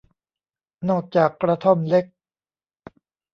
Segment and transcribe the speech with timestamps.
[0.89, 2.05] นอกจากกระท่อมเล็ก